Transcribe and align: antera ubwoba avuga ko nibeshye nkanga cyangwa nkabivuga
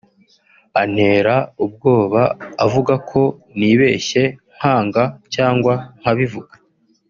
antera 0.81 1.35
ubwoba 1.65 2.21
avuga 2.65 2.93
ko 3.09 3.21
nibeshye 3.57 4.23
nkanga 4.57 5.03
cyangwa 5.33 5.73
nkabivuga 5.99 6.53